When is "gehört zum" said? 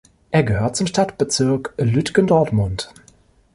0.41-0.87